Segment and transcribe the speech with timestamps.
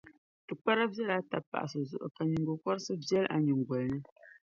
[0.45, 3.99] Tibikpara viɛl’ a tapaɣisi zuɣu ka nyiŋgokɔrisi viɛl’ a nyiŋgoli ni.